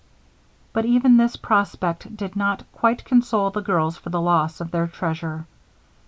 '"But 0.73 0.83
even 0.85 1.17
this 1.17 1.35
prospect 1.35 2.17
did 2.17 2.35
not 2.35 2.63
quite 2.71 3.05
console 3.05 3.51
the 3.51 3.61
girls 3.61 3.97
for 3.97 4.09
the 4.09 4.19
loss 4.19 4.59
of 4.59 4.71
their 4.71 4.87
treasure. 4.87 5.45